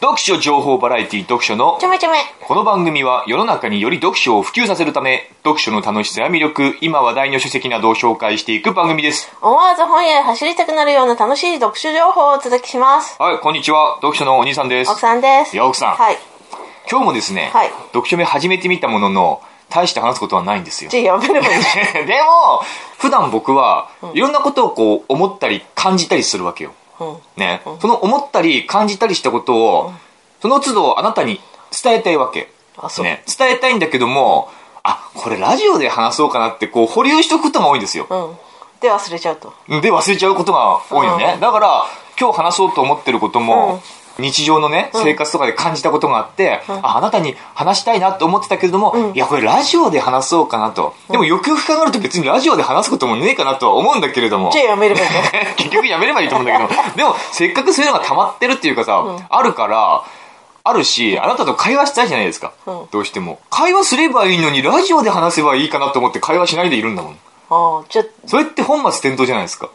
[0.00, 2.16] 読書情報バラエティ読書のちょめちょめ。
[2.46, 13.20] この番組は世の中により読書を普及させるため読書の楽しさや魅力今話題の書籍などを紹介していく番組です思わず本屋へ走りたくなるような楽しい読書情報をお届けします。
[13.20, 15.54] はいこんにちは読書のお兄さんです奥さんです。
[15.54, 16.16] いや奥さんはい。
[16.90, 21.62] 今日もですね、はい読書目始めてみたものの大して話すことはないんですよじゃあやめればいい。
[22.06, 22.62] でも
[22.96, 26.79] 普段僕はいろんなことをこう思ったり感じたりするわけようん。
[27.36, 29.92] ね、その思ったり感じたりしたことを、
[30.40, 31.40] その都度あなたに
[31.82, 32.52] 伝えたいわけ。
[33.02, 34.48] ね、伝えたいんだけども、
[34.82, 38.06] あ、これラジオで話そうかなってこう保留しとくことが多いんですよ。
[38.08, 38.36] うん。
[38.80, 39.52] で忘れちゃうと。
[39.68, 41.32] で忘れちゃうことが多いよね。
[41.34, 41.84] うんだから
[42.18, 43.80] 今日話そうと思ってることも、
[44.20, 50.94] 日常のね、生活とかで感じたことがあって、ああなたに話したいなって思ってたけれども、いやこれラジオで話そうかなと。
[51.10, 54.50] でもよくよく考えると別にラジオで話すこともねえかなとは思うんだけれども。
[54.52, 55.54] じゃあやめればいいね。
[55.56, 60.02] 結局やめればいいと思うんだけど、でもせっかくそういうのが溜まってるっていうかさ、あるから、
[60.62, 62.52] あるし、あなたと会話したいじゃないですか。
[62.66, 63.38] うんどうしても。
[63.50, 67.18] 会話すればいいのに、ラジオで話せばいいかなと思って会話しないでいるんだもん。
[67.50, 69.70] ああ、じゃあ、それって本末転倒じゃないですか。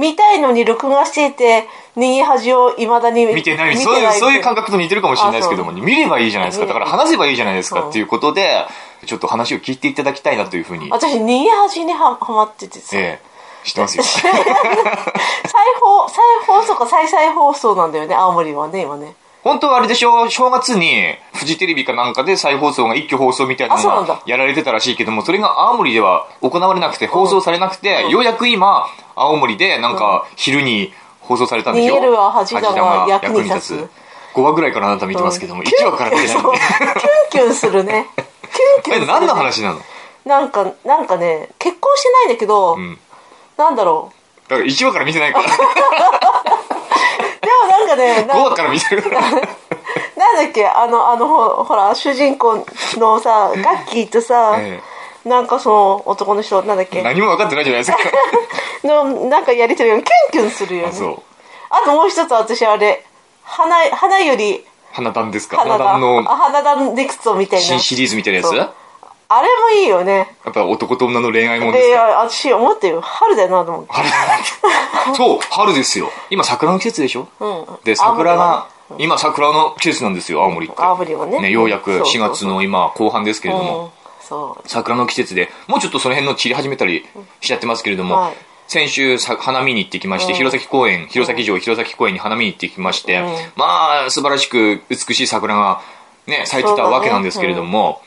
[0.00, 3.76] 見たいのに録画していて、右端をいまだに見てない。
[3.76, 4.60] そういう、そういう感覚。
[4.60, 6.66] 覚と似てるかもしれないですけども、あ見ればいいじゃないですか。
[6.66, 8.66] だから話せばいいじゃないですかうんっていうことで、
[9.06, 12.96] ちょっと話を聞いていただきたいなというふうに、私、右端にははまっててさ。
[12.96, 13.30] ええ
[13.62, 14.02] 知ってますよ。
[14.08, 19.14] 再放、再放送か再々放送なんだよね、青森はね、今ね。
[19.42, 20.28] 本当はあれでしょ？
[20.28, 24.14] 正月にフジテレビかなんかで再放送が一挙放送みたいなのあそうなんだ。
[24.14, 31.96] がやられてたらしいけどもそれが青森では行われなくて放送されなくて、ようやく今青森でなんか昼に放送されたんでしょ？
[31.96, 33.88] 逃げるは恥だが役に立つ。
[34.34, 36.52] 5話ぐらいからあなた見てますけども、1話から見てないんそう。
[36.52, 36.90] でキュン
[37.30, 38.06] キュンするね。
[38.16, 39.02] キュンキュンする、ね。
[39.02, 39.80] え何の話なの？
[40.24, 42.98] なんか、なんかね、結婚してないんだけど、ん。
[43.56, 44.12] なんだろ
[44.48, 45.46] だから1話から見てないから
[47.80, 49.02] なんかね、 な5ん話から見てる。
[49.02, 49.46] か らなんだ
[50.48, 52.64] っけ、あの、あの、ほほら、主人公
[52.96, 54.80] のさ、ガッキーとさ、え
[55.24, 57.98] なんかその男の人、なんだっけ、何も分かってないじゃないですか。
[58.86, 61.16] の、なんかやりとりがキュンキュンするよね。
[61.70, 63.04] あともう一つ私あれ、
[63.42, 65.56] 花、花より、花壇ですか？
[65.58, 67.64] 花壇のあ花だネクストみたいな。
[67.64, 68.79] 新シリーズみたいなやつ？
[69.32, 70.36] あれもいいよね。
[70.50, 73.92] っぱ男と女の恋愛もんですで、か私思ってよ、春だよなと思って。
[73.92, 76.10] 春そう春ですよ。
[76.30, 77.66] 今桜の季節でしょ、うん。
[77.84, 80.76] で桜が青今桜の季節なんですよ青森って。
[80.82, 81.48] 青森はね。
[81.48, 82.34] ようやく4そうそうそう。
[82.34, 83.66] 月の今後半ですけれどうん。
[83.66, 84.68] も、、そう。
[84.68, 87.06] 桜の季節でもうちょっとその辺の散り始めたり
[87.40, 88.34] しちゃってますけれども、はい。
[88.66, 90.38] 先週さ花見に行ってきまして、うん。
[90.38, 93.26] 弘前公園弘前城弘前公園に花見に行ってきまして、うん。
[93.54, 95.80] まあ素晴らしく美しい桜が
[96.26, 98.02] ね咲いてたわけなんですけれども、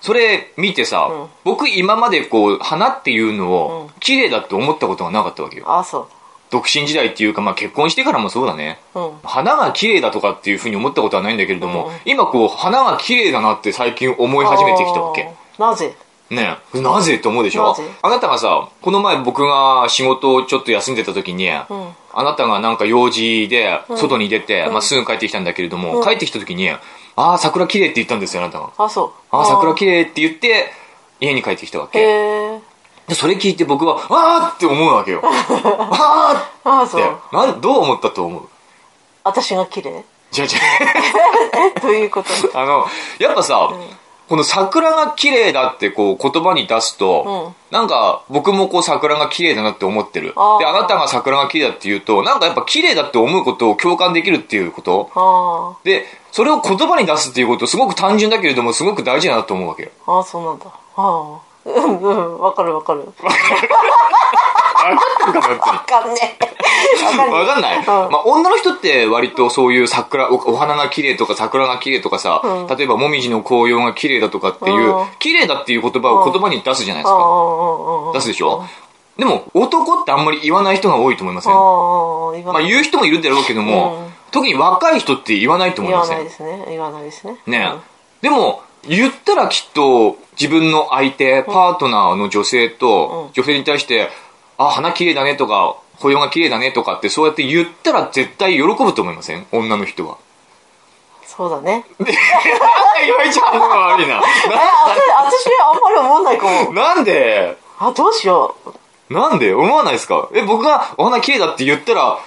[0.00, 1.28] それ見てさ、ん。
[1.44, 5.64] 僕今までこう花っていうのを綺麗だって思ったことがなかったわけよ。
[5.66, 6.08] あ、そ
[6.50, 9.00] 独身時代っていうか、まあ、結婚してからもそうだね、う。
[9.00, 9.18] うん。
[9.22, 15.24] 花が綺麗だとかっていうふうに思ったことはないんだけれども、うん今こう花が綺麗だなって最近思い始めてきたわけ。
[15.24, 15.60] あー。
[15.60, 15.94] なぜ？
[16.30, 16.80] ねえ。
[16.80, 17.68] なぜって思うでしょ？
[17.68, 17.82] なぜ？
[18.00, 21.50] あなたがさこの前僕が仕事をちょっと休んでた時に、ん。
[21.50, 26.04] あなたがなんか用事で外に出て、まあ、すぐ帰ってきたんだけれども、うん。
[26.04, 26.70] 帰ってきた時に
[27.20, 28.70] ああ桜綺麗って言ったんですよあなたが。
[28.78, 29.10] あ、そう。
[29.30, 30.04] ああ桜綺麗。
[30.04, 30.70] 麗って言って
[31.20, 32.60] 家に帰ってきたわへけえ。
[33.08, 35.22] でそれ聞いて僕はああって思うわけよ。
[35.26, 37.00] あああ、そう。
[37.02, 37.36] って。
[37.36, 38.48] なんどう思ったと思う？
[39.24, 39.90] 私が綺麗？
[39.90, 40.48] 違う違う。
[41.76, 42.58] え、 どういうこと？
[42.58, 42.86] あの
[43.18, 43.70] やっぱさ、
[44.28, 60.20] この桜が綺麗だってこう言葉に出すと、なんか僕もこう桜が綺麗だなって思ってるであなたが桜が綺麗だって言うとなんかやっぱ綺麗だって思うことを共感できるっていうことあでそれを言葉に出すっていうことすごく単純だけれどもすごく大事だなと思うわけよあ。
[60.20, 60.66] あ、そうなんだ。
[60.66, 61.48] ああ。
[61.64, 63.04] うんうん、わかるわかる。
[64.78, 66.44] わかんねえ。
[66.44, 67.30] わかんねえ。
[67.30, 67.84] 分かんない、うん。
[67.86, 72.66] まあ、女の人って割とそういう桜おお花が綺麗とか桜が綺麗とかさ、うん。
[72.68, 75.06] 例えばもみじの紅葉が綺麗だとかっていう、うん。
[75.18, 78.64] 綺麗だっていう言葉を言葉に出すじゃないですか、出すでしょ、
[79.16, 81.52] でも男ってあんまり言わない人が多いと思いません？
[81.52, 82.62] まあ。
[82.62, 84.12] 言う人もいるだろうけども、うん。
[84.30, 86.18] 特に若い人って言わないと思い言わません？
[86.18, 86.64] ないですね。
[86.68, 87.38] 言わないですね。
[87.46, 87.72] ね
[88.20, 94.08] でも言ったらきっと自分の相手パートナーの女性と女性に対して
[94.58, 99.46] 「あ花綺麗だね」とか「歩様が綺麗だね」とかってそうやって言ったら絶対喜ぶと思いません？
[99.52, 100.16] 女の人は。
[101.26, 101.84] そうだね。
[102.00, 102.12] で
[103.06, 104.20] 岩井ちゃんの方が悪いな え、あ
[105.24, 106.72] 私、私あんまり思わないかも。
[106.72, 107.56] ななんで？
[107.78, 108.56] あ、どうしよ
[109.08, 109.14] う。
[109.14, 109.54] なんで？
[109.54, 110.28] 思わないですか？
[110.34, 112.18] え僕がお花綺麗だって言ったら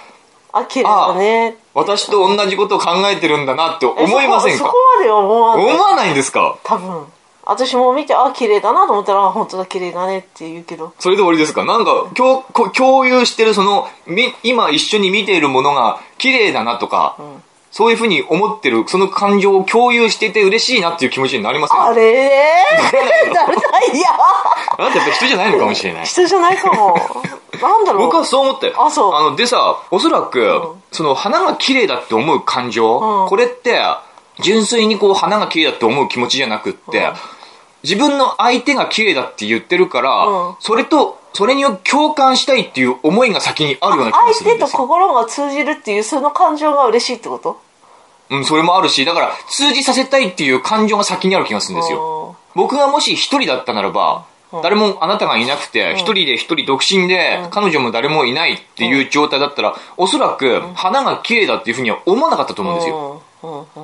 [0.54, 1.56] あ、綺麗だね。
[1.74, 4.64] 私と同じことを考えてるんだなってえ思いませんか？
[4.64, 5.66] そこまでは思わない。
[5.74, 6.56] 思わないんですか？
[6.62, 7.06] 多分。
[7.44, 10.92] 私も見て、あ、綺麗だなと思ったら、あ本当だ、綺麗だねって言うけど。
[10.98, 11.64] それで終わりですか？
[11.64, 17.16] なんか共こ共有してるそのみ今一緒に見ているものが綺麗だなとか、
[17.72, 22.30] そういうふうに思ってる、その感情を共有していて嬉しいなっていう気持ちになりませんあれ？
[22.80, 24.08] ーなれないや。
[24.78, 26.06] あなたやっぱ人じゃないのかもしれない。
[26.06, 26.96] 人じゃないかも。
[27.60, 28.02] なんだろう。
[28.06, 28.74] 僕はそう思ったよ。
[28.76, 33.80] あそうの、でさ、おそらく、その花が綺麗だって思う感情、うんこれって、
[34.40, 37.12] 純粋にこう花が綺麗だって思う気持ちじゃなくって、
[37.82, 40.56] 自分の相手が綺麗だって言ってるから、うん。
[40.60, 44.78] それと、それに共感したいっていう思いが先にあるような気が相手とするんですよ。
[44.78, 47.60] 心が通じるっていうその感情が嬉しいってこと？
[48.30, 52.36] うん、それもあるし、だから通じさせたいっていう感情が先にある気がするんですよ。
[52.54, 54.24] 僕がもし一人だったならば、
[54.62, 63.22] 誰もあなたがいなくて、一人で一人独身で、彼女も誰もいないっていう状態だったら、おそらく花が綺麗だっていうふうには思わなかったと思うんですよ。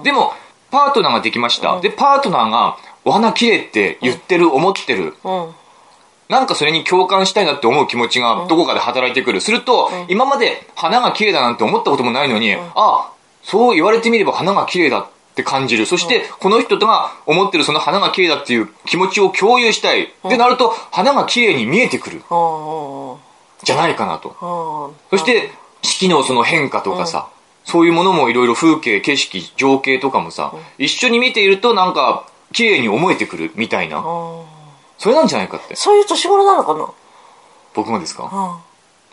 [0.02, 0.32] でも、
[0.70, 1.80] パートナーができました。
[1.80, 5.16] で、パートナーが、お花綺麗って言ってる、思ってる。
[5.24, 5.54] うん
[6.28, 9.40] なんかそれに共感したいなって思う気持ちがどこかで働いてくる。
[9.40, 13.12] すると、今まで花が綺麗だなんて思ったこともないのに、あ
[13.42, 15.86] そう言われてみれば花が綺麗だって感じる。
[15.86, 20.02] そして、この人とが思ってるその花が綺麗だっていう気持ちを共有したい。
[20.04, 22.22] ってなると、花が綺麗に見えてくる。
[23.62, 24.28] じゃないかなと。
[24.28, 25.50] うんそして、
[25.80, 27.28] 四季のその変化とかさ、
[27.68, 33.98] そういうものもいろいろ風景、景色、情景とかもさ、一緒に見ているとなんか、綺麗に思えてくるみたいな。
[33.98, 34.42] うん
[35.00, 35.76] それなんじゃないかって。
[35.76, 36.88] そういう年頃なのかな？
[37.74, 38.24] 僕もですか？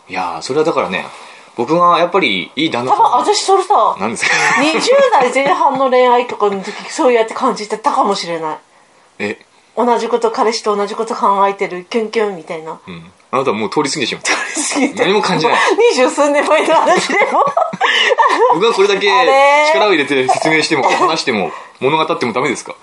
[0.08, 1.06] うんいやー、それはだからね、
[1.56, 4.00] 僕がやっぱりいい旦那多分さ私それさん。
[4.00, 4.30] なんですか
[4.62, 4.80] ？20
[5.12, 8.58] 代前半の恋愛とかの時そうやって感じてたかもしれない
[9.20, 9.38] え、
[9.76, 13.10] 同じこと彼氏と同じこと考えてるキュンキュンみたいなうん。
[13.30, 14.32] あなたはもう通り過ぎてしまった。
[14.60, 15.56] すぎて何も感じない
[15.92, 17.44] 二十数年前の話でも
[18.54, 19.06] 僕がこれだけ
[19.72, 21.50] 力を入れて説明しても、 話しても、
[21.80, 22.74] 物語ってもダメですか？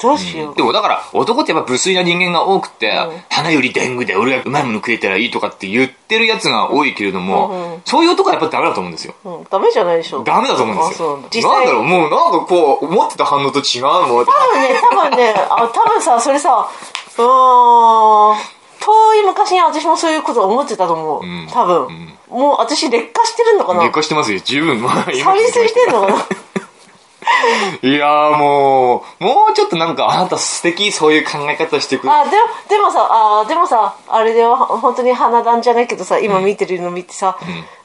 [0.00, 3.22] どうしよう、でもだから、男ってやっぱ無粋な人間が多くて、うん。
[3.28, 7.82] 花より天狗で俺がうまいもの食えたらいいとかって言ってるやつが多いけれども、うんうん。
[7.84, 9.14] そういう男はやっぱダメだと思うんですよ。
[9.24, 10.22] うん、ダメじゃないでしょ。
[10.22, 11.16] ダメだと思うんですよ。
[11.52, 11.72] なんだ。
[11.72, 14.24] ろう、もうなんかこう、思ってた反応と違うもん。
[14.24, 16.68] 多分ね多分ねあ多分さそれさ
[17.18, 18.36] うーん
[18.80, 21.48] 遠い昔に私もそういうこと思ってたと思う、ん。
[21.52, 22.14] 多分、うん。
[22.28, 23.82] もう私劣化してるのかな。
[23.82, 24.80] 劣化してますよ、十分。
[24.82, 26.26] まあ、今錆びついてんのかな。
[27.82, 32.12] いやーもう、もうちょっとなんかあなた素敵、そういう考え方してくる。
[32.12, 32.36] あでも
[32.68, 37.36] でもさあでもさあれでは本当に花壇じゃないけどさ今見てるの見てさ、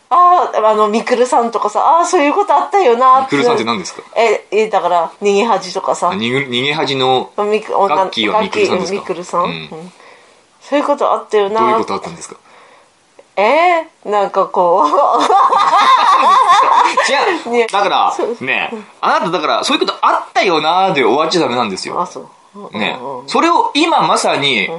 [0.09, 4.01] あああのみくるさんとかさああそういうことあったよなみくるさんって何ですか？
[4.15, 6.09] ええだから逃げ恥とかさ。
[6.09, 8.99] あ逃げ逃げ恥の、みくガッキーはみくるさんですか？
[8.99, 9.49] みくるさん、うん。
[9.49, 9.91] うん
[10.69, 11.59] そういうことあったよな。
[11.59, 12.37] どういうことあったんですか？
[13.35, 14.87] えー、なんかこう。
[17.11, 17.49] 違う。
[17.51, 18.71] ねだからね、
[19.01, 21.99] あなただから、そういうことあったよなーで終わっちゃダメなんですよ。
[21.99, 22.77] あそう。
[22.77, 24.69] ねそれを今まさに、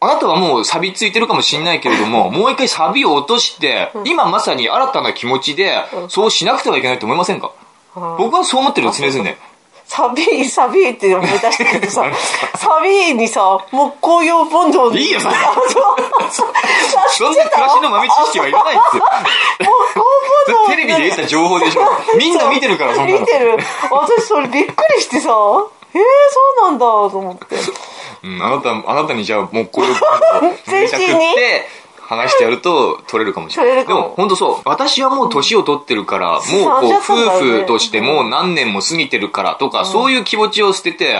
[0.00, 7.52] あなたはもう錆びついてるかもしれないけれども、もう一回錆びを落として、今まさに新たな気持ちで、そうしなくてはいけないと思いませんか？
[7.94, 9.34] 僕はそう思ってるよ、常々。
[9.88, 12.04] サビサビって思い出したけどさ
[12.54, 15.34] サビにさ木工用ボンドいいよそれ。
[15.34, 15.54] あ
[17.08, 19.02] そんな暮らしの豆知識はいらないっすよ。
[19.58, 20.00] 木工
[20.46, 21.80] ボンドテレビで得た情報でしょ。
[22.18, 23.20] みんな見てるから、そんなの。
[23.20, 23.56] 見てる。
[23.90, 25.30] 私それびっくりしてさ
[25.94, 26.02] えー、
[26.60, 27.56] そうなんだと思って。
[28.24, 29.96] うん、あなた、あなたにじゃあ、もうこれをめ
[30.88, 31.66] ちゃくって、
[32.08, 33.86] 話してやると取れるかもしれない。
[33.86, 34.60] でも、本当そう。
[34.64, 41.14] 私はもう年を取ってるから、もうこう、30歳だ夫婦としてもう何年も過ぎてるからとか、そういう気持ちを捨てて、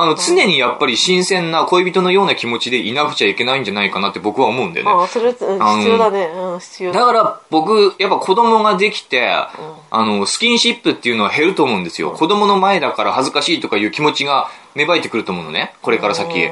[0.00, 4.92] あの、常にやっぱり新鮮な恋人のような気持ちでいなくちゃいけないんじゃないかなって僕は思うんだよね。
[5.04, 9.50] あそれ、必要だねうん必要だから僕、やっぱ子供ができて、あ
[9.92, 12.12] の、スキンシップっていうのは減ると思うんですよ。
[12.12, 15.74] 子供の前だから恥ずかしいとかいう気持ちが芽生えてくると思うのね。
[15.82, 16.48] これから先。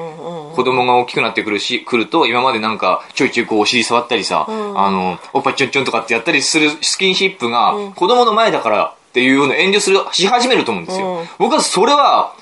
[0.54, 4.52] 子供が大きくなってくるし、来ると、今までなんか、ちょいちょいこうお尻触ったりさ、あ
[4.90, 11.18] の、おっぱいちょんちょんとかってやったりするスキンシップが、子供の前だからっていうような遠慮する、し始めると思うんですよ。
[11.18, 12.33] うん僕はそれは、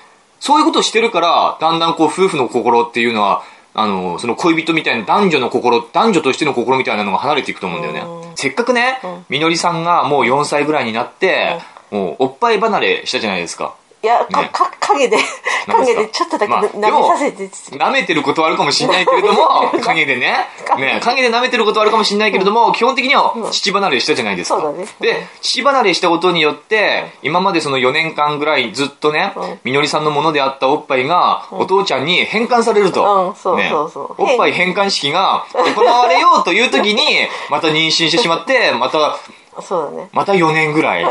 [0.42, 3.44] そういうことをしてるから、だんだんこう夫婦の心っていうのは、
[3.75, 8.32] あの、その恋人みたいな男女の心、男女としての心みたいなのが離れていくと思うんだよね。
[8.34, 11.61] せっかくね、みのりさんがもう4歳ぐらいになって、
[11.92, 13.76] もうおっぱい離れしたじゃないですか。
[14.02, 14.50] いや、かね。
[14.52, 15.16] か影で
[15.66, 24.61] 影でちょっとだけまあ舐めさせて舐めてることはあるかもしれないけれども、 影でね、ね、影で舐めてることはあるかもしれないけれども、基本的には父離れしたじゃないですか。
[24.61, 24.87] そうだね。
[25.00, 33.02] で、父離れしたことによって、今までその4年間ぐらいずっとねうん、みのりさんのものであったおっぱいが、お父ちゃんに返還されると。
[33.02, 33.68] うんそうね。
[33.71, 34.14] そうそう。
[34.18, 37.04] おっぱい返還式が行われようという時に、
[37.49, 39.16] また妊娠してしまって、また、
[39.61, 40.09] そうだね。
[40.12, 41.04] また4年ぐらい。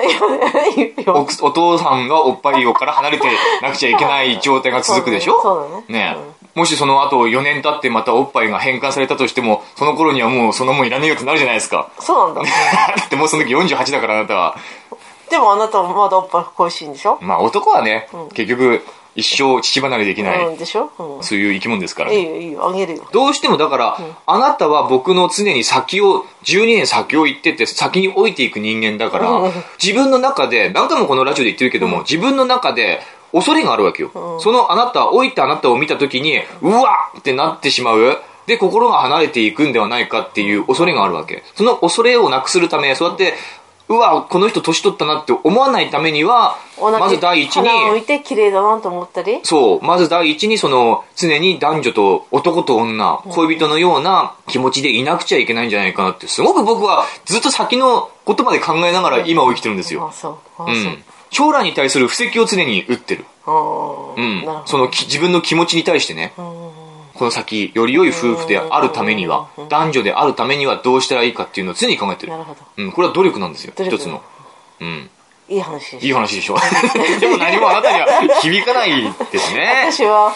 [1.07, 3.27] おお父さんがおっぱいをから離れて
[3.61, 5.39] なくちゃいけない状態が続くでしょ？
[5.41, 6.15] そうだね。
[6.15, 6.17] ね
[6.55, 11.89] もしその後4年経ってまたおっぱいが返還されたとしても、その頃にはもうそのもんいらねえよってなるじゃないですか。
[11.99, 12.49] そうなんだ。
[12.97, 14.55] だってもうその時48だからあなたは。
[15.29, 17.17] でもあなたもまだおっぱい恋しいんでしょ？
[17.21, 22.67] まあ男はね、結局一生乳離れできない、うんでしょ、うん、そういう生き物ですから、いいよいいよ。
[22.67, 23.07] あげるよ。
[23.11, 29.51] どうしてもだから、あなたは僕の常に先を、12年先を行ってって先に置いていく人間だから、うん。
[29.81, 33.01] 自分の中で、何回もこのラジオで言ってるけども、自分の中で
[33.33, 34.39] 恐れがあるわけよ。
[34.39, 37.19] そのあなた、置いたあなたを見た時に、うわっ！
[37.19, 38.17] ってなってしまう。
[38.47, 41.43] で、心が離れていくんではないかっていう恐れがあるわけ。
[41.55, 43.33] その恐れをなくするため、そうやって、
[43.91, 49.41] うわ、この人年取ったなって思わないためには、まず第一に、花を見て綺麗だなと思ったり？
[49.43, 49.85] そう。
[49.85, 60.07] まず第一に、その、常に男女と男と女、恋人のような気持ちでいなくちゃいけないんじゃないかなって、すごく僕はずっと先のことまで考えながら今を生きてるんですよ。
[60.07, 60.37] あそう。
[60.57, 61.03] あそう、うん。
[61.29, 63.25] 将来に対する布石を常に打ってる。
[63.45, 64.45] うん。
[64.65, 66.33] そのき自分の気持ちに対してね、
[67.21, 72.39] この先、より良い夫婦であるためには、男女であるためにはどうしたらいいかっていうのを常に考えてるな。
[72.39, 72.91] るほどうん。
[72.91, 73.73] これは努力なんですよ。
[73.77, 74.23] 一つの。
[74.79, 75.07] うん。
[75.47, 76.55] いい話でしょいい話でしょ。
[77.21, 78.07] でも何もあなたには
[78.41, 79.91] 響かないですね。
[79.91, 80.33] 私は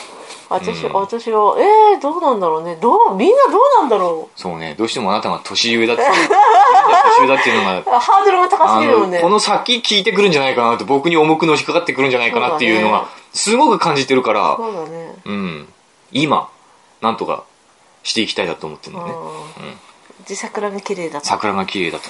[0.47, 6.09] 私,、私はえー、どうなんだろうねどうみんなどうなんだろそうね、どうしてもあなたが年上だっていう、
[7.17, 15.67] 年上だっていうのが、 ハードルが高すあぎるよねのこの先聞いてくるんじゃないかなと、僕に重くのしかかってくるんじゃないかなっていうのがすごく感じてるから、そうだねうん。
[16.11, 16.47] 今、
[17.01, 17.43] なんとか
[18.03, 19.13] していきたいなと思ってるのね。
[20.27, 22.09] で桜が綺麗だと、桜が綺麗だと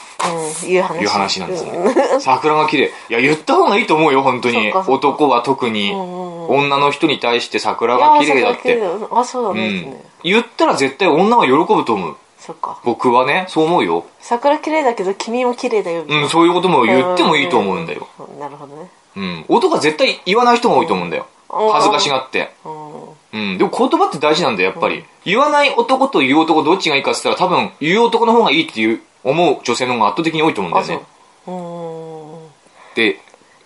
[0.63, 1.93] うん、いう話いう話なんですうんね。
[2.19, 2.91] 桜が綺麗。
[3.09, 8.79] いや、言った方がいいと思うよ、本当に男は特に、んうん女の人に対して桜が綺麗だって。
[9.11, 9.97] あそうだね,、うん。
[10.23, 12.15] 言ったら絶対女は喜ぶと思う。
[12.39, 14.05] そっか僕はね、そう思うよ。
[14.19, 18.07] 桜綺麗だけど君も綺麗だようん、そういうことも言ってもいいと思うんだよ。
[18.19, 19.45] うんなるほどねうん。
[19.47, 21.25] 男は絶対言わない人が多いと思うんだよ。
[21.49, 22.51] うん恥ずかしがって。
[22.63, 23.57] うんうん。
[23.57, 25.03] でも言葉って大事なんだよ、やっぱり。
[25.25, 31.05] 言わない男と言う男どっちがいいかって言ったら多分言う男の方がいいっていう思う女性の方が圧倒的に多いと思うんだよね。
[31.47, 32.49] うーん
[32.95, 33.19] で、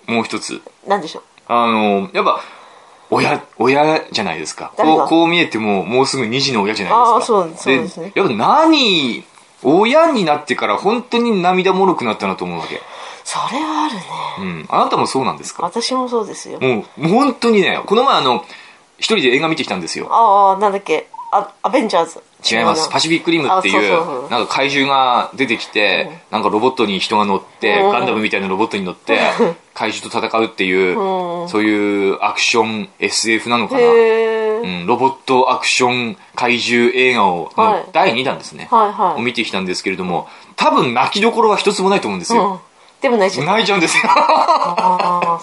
[0.08, 0.62] もう一つ。
[0.88, 1.24] なんでしょう？
[1.48, 2.42] あの、やっぱ、
[3.12, 4.72] 親、親じゃないですか。
[4.76, 7.16] こう、こう見えてももうすぐ2児の親じゃないですか。
[7.16, 9.24] あーそうそうですねやっぱ何、
[9.64, 12.82] 親になってから本当に涙もろくなったなと思うわけ。
[13.24, 14.04] それはあるね
[14.40, 14.66] うん。
[14.70, 15.64] あなたもそうなんですか？
[15.64, 18.44] 私もそうですよもう本当にね、この前あの、
[19.00, 20.08] 一人で映画見てきたんですよ。
[20.12, 21.08] ああなんだっけ？
[21.32, 22.22] あアベンジャーズ。
[22.50, 22.90] 違います。
[22.90, 27.92] パシフィックリムっていうなんか怪獣が出てきて、なんかロボットに人が乗って、うん。
[27.92, 29.20] ガンダムみたいなロボットに乗って、
[29.74, 31.50] 怪獣と戦うっていうう、ん。
[31.50, 33.82] そういうアクション SF なのかな。
[33.82, 37.52] へうえん、ロボットアクション怪獣映画を、
[37.92, 38.68] 第2弾ですね。
[38.72, 39.20] はいはい。
[39.20, 42.62] を見てきたんですけれども、多分泣きどころは一つもないと思うんですよ。
[43.02, 44.04] うんでも泣いちゃった泣いちゃうんですよ。
[44.04, 45.40] 多は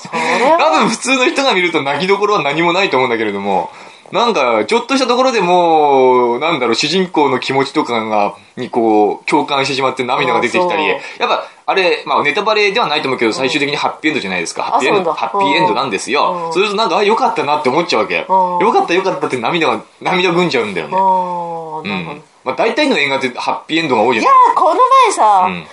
[0.81, 3.71] 分普通の人が見ると泣きどころは何もないと思うんだけれども、
[4.13, 14.63] なんか、ちょっとしたところでもう、なんだろう、主人公の気持ちとかが、にこう、共感してしまって涙が出てきたり、あやっぱ、あれ、まあネタバレではないと思うけど、最終的にハッピーエンドじゃないですか。
[14.63, 16.47] ハッピーエンド、ハッピーエンドなんですよ。
[16.47, 18.19] うんそうするとなんか、あ、よかったなって思っちゃうわけ。
[18.19, 20.97] ようんかったよかったって涙が、涙ぐんじゃうんだよね。
[20.97, 22.23] うん。
[22.45, 25.67] まあ大体の映画ってハッピーエンドが多いじゃいやないこの前さ、うん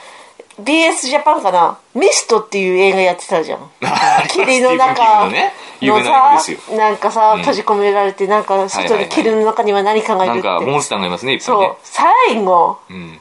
[0.62, 1.78] BS ジャパンかな？
[1.96, 3.72] ミストっていう映画やってたじゃん。
[4.30, 5.30] 霧の中。
[5.82, 6.04] の。
[6.04, 6.40] さ
[6.76, 11.66] なんかさ、閉じ込められてなんか外に霧の中には何かがいるって、なんか、モンスターがいますね、いっぱいね。
[11.66, 11.76] そう。
[11.84, 12.78] 最後。
[12.90, 13.20] うん。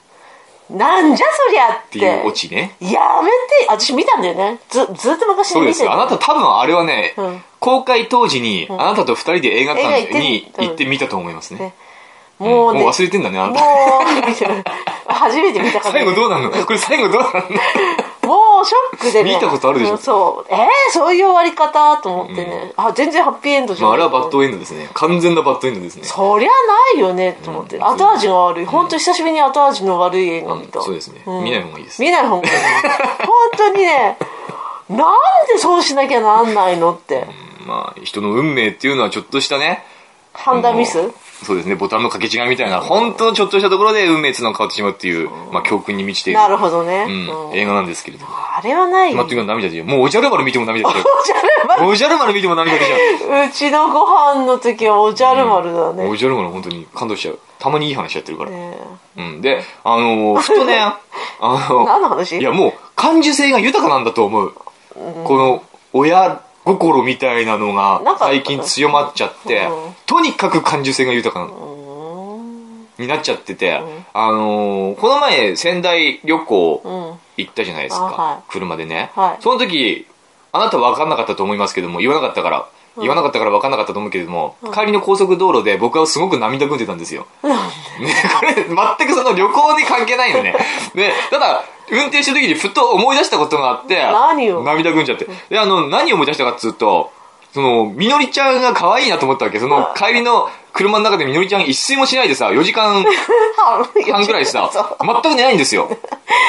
[0.70, 2.76] なんじゃそりゃっってていうオチね。
[2.80, 2.88] や
[3.22, 3.66] めて。
[3.68, 4.58] 私見たんだよね。
[4.70, 5.92] ずずっと昔に見てるそうですよ。
[5.92, 7.44] あなた多分あれはね、うん。
[7.58, 10.64] 公開当時に、あなたと二人で映画館にうん。
[10.66, 11.60] 行って見たと思いますね。
[11.60, 11.74] ね
[12.38, 13.60] もうね、もう忘れてんだね、あなた。
[13.60, 13.66] も
[15.01, 16.50] う初めて見たから、最後どうなんの？
[16.50, 17.40] これ最後どうなんの？
[18.23, 19.35] もうショックでね。
[19.35, 19.92] 見たことあるでしょ？
[19.92, 20.52] うんそう。
[20.52, 24.88] えー、そういう終わり方と思ってね、あ全然ハッピーエンドじゃまあ、あれはバッドエンドですね。
[24.95, 26.04] 完全なバッドエンドですね。
[26.04, 26.54] そりゃな
[26.97, 28.64] いよねと思って、後味が悪い。
[28.66, 31.23] 本当久しぶりに後味の悪い映画見た、そうですね。
[31.26, 31.45] ん。
[31.45, 32.00] 見ない方がいいです。
[32.00, 32.54] 見ない方がいい。
[33.26, 34.16] 本当にね
[34.88, 35.11] なん
[35.52, 37.26] でそうしなきゃなんないのって。
[37.66, 39.85] まあ、人の運命っていうのはちょっとしたね、
[40.33, 40.99] 判断ミス？
[41.44, 48.32] そうですね、ボタンの掛け違いみたいな、本当のちょっとしたところで運命っていうのが変わってしまうっていう、まあ、教訓に満ちている、なるほどね、うんうん映画なんですけれども。
[48.32, 49.87] あれはないよまあ、というか涙出ちゃう。
[49.87, 51.88] もうおじゃる丸見ても涙出ちゃおじゃるう。
[51.90, 52.96] おじゃる丸見ても涙出ちゃ
[53.28, 55.94] 丸うちのご飯の時はおじゃる丸だう。
[55.94, 57.38] ね、おじゃる丸本当に感動しちゃう。
[57.58, 58.50] たまにいい話やってるから。
[58.50, 58.76] ね
[59.16, 59.40] うん。
[59.40, 60.99] で、あのーふとね、あ
[61.40, 62.38] の 何の話？
[62.38, 64.54] いやもう感受性が豊かなんだと思う。
[65.25, 71.52] この親心みたいなのが最近強まっちゃってうん、とにかく感受性が豊かな
[72.99, 73.75] になっちゃってて、
[74.12, 77.23] あのーこの前仙台旅行うん。
[77.37, 78.50] 行ったじゃないですかい。
[78.50, 79.11] 車でね。
[79.14, 79.42] はい。
[79.42, 80.07] その時、
[80.52, 87.26] あなた分かんなかったと思いますけども、言わなかったから、言わなかったから分かんなかったと思うけれども、帰りの高速道路で僕はすごく涙ぐんでたんですよ。
[87.42, 87.50] ね、
[88.38, 90.54] これ全くその旅行に関係ないのね。
[90.95, 95.26] で、 ただ、運転してる時にふと思い出したことがあって、何よ涙ぐんじゃって。
[95.50, 97.12] で、あの、何を思い出したかっつうと、
[97.52, 99.61] その、みのりちゃんが可愛いなと思ったわけ。
[99.61, 103.04] その、帰りの車の中でみのりちゃん一睡もしないでさ、4時間
[104.11, 104.70] 半くらいさ、
[105.00, 105.90] 全く寝ないんですよ。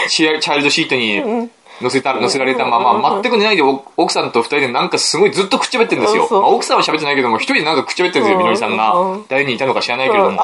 [0.07, 1.50] チャチャイルドシートに
[1.81, 6.27] 乗せた、乗せられたまま、全く寝ないでお奥さんと二人でなんかすごいずっとくっちゃべってるんですよ。
[6.31, 8.93] まあ奥さんは喋ってないけども、一人でなんかくっちゃべってるんですよ、みのりさんが。
[8.93, 9.25] うん。
[9.27, 10.41] 誰にいたのか知らないけれども。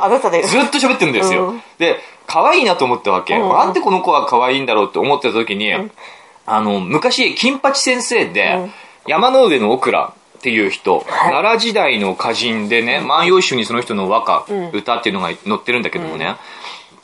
[0.48, 1.48] ずっと喋ってるんですよ。
[1.48, 1.64] うん。
[1.78, 3.38] で、可愛いなと思ったわけ。
[3.38, 5.74] なんでこの子は可愛いんだろうって思ってた時に、
[6.46, 8.70] あの、昔、金八先生で、
[9.08, 16.36] 山の上のオクラっていう人、奈良時代の歌人でね、万葉集にその人の和歌、歌っていうのが載ってるんだけどもね、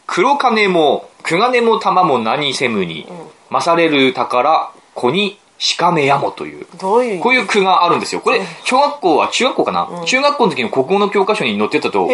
[0.06, 3.08] 黒金も、久金も玉も何せむに、
[3.50, 6.66] 勝れる宝、子にしかめやもという。
[6.78, 8.22] こういう句があるんですよ。
[8.22, 12.12] これ、小学校は、中学校かな、中学校の時の国語の教科書に載ってたと思う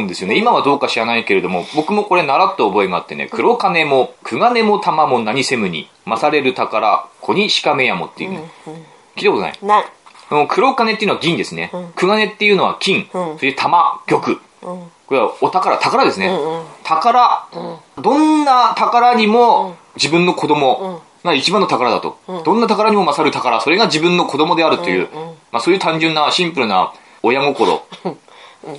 [0.00, 0.36] んですよね。
[0.36, 8.50] 今はどうか知らないけれども、僕もこれ習った覚えがあってね、黒金も、久金も玉も何せむに、勝れる宝、子にしかめやもっていうね。
[9.16, 9.58] 聞いたことない？
[9.62, 9.84] ない。
[10.48, 11.70] 黒金っていうのは銀ですね。
[11.96, 13.08] 久金っていうのは金。
[13.12, 13.36] うん。
[13.38, 14.22] それで玉、玉。
[14.60, 16.26] これはお宝、宝ですね。
[16.26, 16.64] うんうん。
[16.82, 17.46] 宝、
[17.98, 22.18] どんな宝にも自分の子供が一番の宝だと。
[22.44, 25.08] どんな宝にも勝る宝、それが自分の子供であるという、
[25.52, 26.92] まあそういう単純なシンプルな
[27.22, 27.82] 親心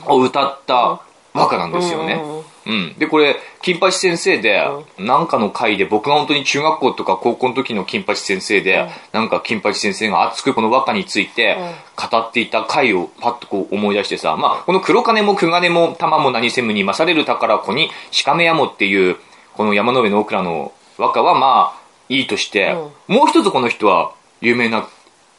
[0.05, 1.01] を歌った
[1.33, 2.21] 和歌なんですよね。
[2.65, 2.95] うん。
[2.97, 11.57] で、これ、金八先生で、なんかの回で、僕が本当に中学校とか高校の時の金八先生で、なんか金八先生が熱くこの和歌について
[11.95, 17.89] 語っていた回をパッとこう思い出してさ、まあ、この黒金も久金も玉も何せむに勝れる宝子に
[18.25, 19.15] 鹿目山もっていう、
[19.53, 21.76] この山の上のオクラの和歌はまあ、
[22.09, 22.75] いいとして、
[23.07, 24.87] もう一つこの人は有名な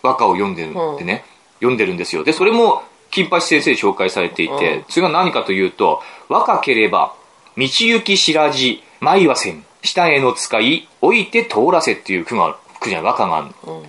[0.02, 1.24] 和歌を読んでるんでね、
[1.60, 2.24] 読んでるんですよ。
[2.24, 7.14] で、それも、金八先生紹介されていて、それが何かというと、若ければ、
[7.56, 13.82] 道行き知らじ、舞はせん、下への使い、置いて通らせっていう句がある、句じゃない、和歌があるの。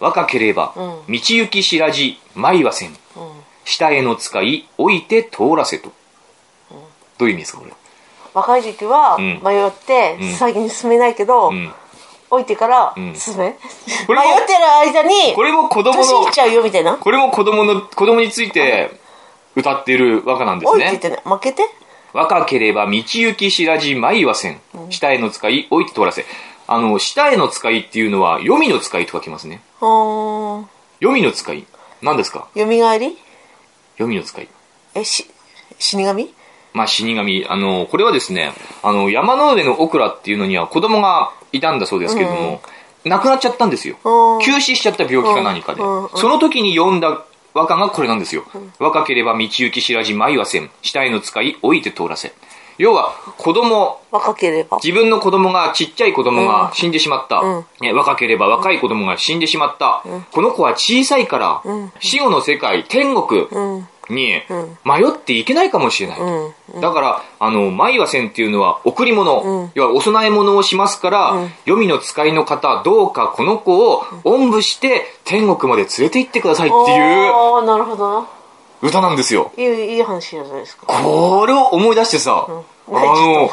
[0.00, 2.96] 若ければ、道行き知らじ、舞はせん、
[3.64, 5.90] 下への使い、置いて通らせと。
[7.18, 7.72] どういう意味ですか、これ？
[8.34, 9.40] 若い時期はん。
[9.42, 11.74] 迷って先に進めないけど、ん
[12.30, 13.56] 置いてからん進め、
[14.06, 14.58] これも迷ってる
[14.92, 18.90] 間にこれも子供の年いっち、ゃうよみたいなこれも子供の、子供について
[19.56, 20.86] 歌っている和歌なんですね。
[20.86, 21.62] 置いてってね負けて
[22.12, 24.60] 若ければ道行き知らじ舞はせん。
[24.90, 26.24] 下への使い、置いて通らせ。
[26.66, 29.60] あの、下への使いっていうのは、読みの使いと書きますね。
[29.80, 31.66] 読みの使い。
[32.00, 32.48] 何ですか？
[32.54, 33.18] よみがえり？
[33.94, 34.48] 読みの使い。
[34.94, 35.30] えし
[35.78, 36.34] 死神？
[36.72, 37.46] まあ、死神。
[37.46, 42.60] あの、これはですね、あの、山の上のオクラっていうのには子供がいたんだそうですけれども、
[43.04, 43.96] 亡くなっちゃったんですよ。
[44.04, 45.82] うん急死しちゃった病気か何かで。
[45.82, 48.44] うんうんその時に読んだ和歌がこれなんですよ。
[48.78, 50.70] 若ければ道行き知らじ舞はせん。
[50.82, 52.32] 下への使い、置いて通らせ。
[52.78, 57.38] 要は、子供、若ければ自分の子供が、ちっちゃい子供が死んでしまった。
[57.40, 60.02] うんね若ければ若い子供が死んでしまった。
[60.30, 61.62] この子は小さいから、
[61.98, 64.42] 死後の世界、天国うんに
[64.84, 66.20] 迷っていけないかもしれない。
[66.20, 66.80] うん。
[66.80, 69.70] だから、あの、舞和線っていうのは贈り物、うん。
[69.74, 78.20] 要はお供え物をしますから、黄泉の使いの方、どうかこの子をおんぶして天国まで連れて行ってくださいっていうああなるほど。
[78.20, 78.28] な
[78.80, 79.52] 歌なんですよ。
[79.56, 80.86] いいいい話じゃないですか。
[80.86, 82.96] これを思い出してさ、うん。
[82.96, 83.50] あの、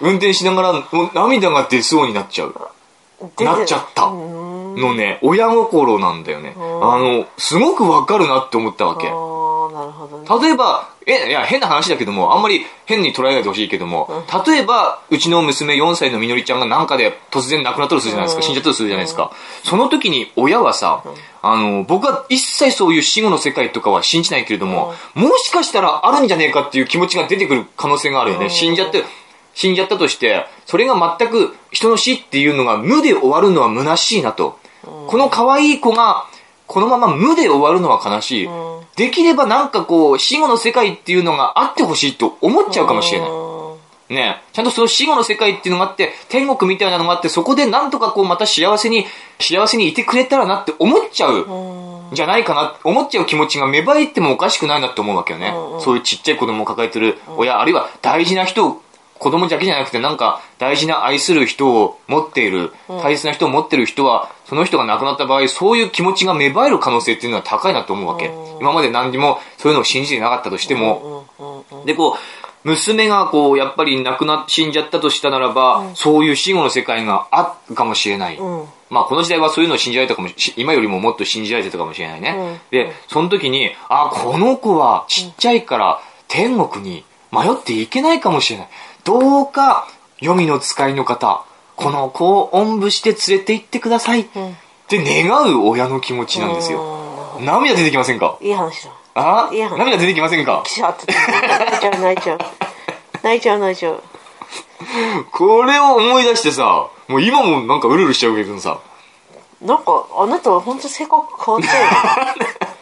[0.00, 2.54] 運転しながらもう涙が出そうになっちゃう。
[3.40, 4.12] なっちゃった。
[4.78, 6.54] のね、親心なんだよね。
[6.56, 9.08] あの、すごくわかるなって思ったわけ。
[9.70, 10.46] なるほどね。
[10.46, 19.32] 例えば、え、いや、変な話だけども、あんまり変に捉えないでほしいけども、例えば、うちの娘4歳のみのりちゃんがなんかで突然亡くなったとするじゃないですか、死んじゃったとするじゃないですか。
[19.64, 21.02] その時に親はさ、
[21.42, 28.50] あの、僕は一切そういう死後の世界とかは信じないけれども、もしかしたらあるんじゃねえかっていう気持ちが出てくる可能性があるよね。
[28.50, 29.04] 死んじゃって、
[29.54, 34.58] 死んじゃったとして、それが全く人の死っていうのが無で終わるのは虚しいなと。
[34.82, 36.26] この可愛い子が、
[36.68, 38.48] このまま無で終わるのは悲しい。
[38.94, 43.30] できればなんかこう、死後の世界っていうのがあってほしいと思っちゃうかもしれない。
[44.10, 49.06] ねちゃんとその死後の世界っていうのがあって、天国みたいなのがあって、そこでなんとかこうまた幸せに、
[49.38, 51.46] 幸せにいてくれたらなって思っちゃう、
[52.12, 55.52] じゃないかな、思っちゃう気持ちが芽生えてもおかしくないなって思うわけよね。
[55.80, 58.82] そういうちっちゃい子供を抱えてる親、あるいは大事な人を、
[59.18, 68.30] 子供だけじゃなくてなんか大事な愛する人を持っている、大切な人を持ってる人は、その人が亡くなった場合、そういう気持ちが芽生える可能性っていうのは高いなと思うわけ。
[68.60, 71.26] 今まで何にもそういうのを信じてなかったとしても、
[71.84, 78.36] で、こう、娘がこう、やっぱり亡くな、死んじゃったとしたならば、そういう死後の世界があるかもしれない。
[78.36, 82.60] んまあ、この時代はそういうのを信じられたかもし、今よりももっと信じられてたかもしれないね。
[82.70, 88.68] で、その時に、あ、この子はちっちゃいから天国に迷っていけないかもしれない。
[89.08, 91.42] どうか、黄泉の使いの方、
[91.76, 94.20] この子をおんぶして連れて行ってください。
[94.20, 94.26] っ
[94.86, 97.40] て願う親の気持ちなんですよ。
[97.40, 98.36] 涙出てきませんか？
[98.42, 98.90] いい話だ。
[99.14, 99.48] あ？
[99.50, 100.62] いや涙出てきませんか？
[100.66, 101.24] キシャって泣
[101.80, 102.38] いちゃう泣いちゃう
[103.22, 103.60] 泣いちゃう。
[103.60, 104.02] 泣いちゃう
[105.32, 108.78] これを思い出してさ、もう今もなんかうるうるしちゃうけどさ、
[109.62, 111.84] なんかあなたは本当に性格変わったよ。
[111.84, 111.90] ね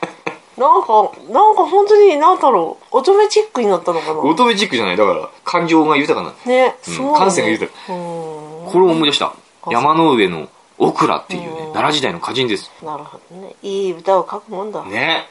[0.57, 2.99] なんかなんか本当に何だろう。
[2.99, 4.21] 乙女チックになったのかな。
[4.21, 4.97] 乙女チックじゃない。
[4.97, 6.51] だから、感情が豊かな。
[6.51, 7.92] ねうんすごい、ね感性が豊か。
[7.92, 7.99] うん。
[7.99, 9.35] これを思い出した。
[9.71, 12.71] 山の上のオクラっていうね、奈良時代の歌人です。
[12.83, 13.55] なるほどね。
[13.62, 14.83] いい歌を書くもんだ。
[14.85, 14.90] ね。
[14.90, 15.29] ね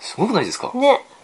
[0.00, 0.72] すごくないですか？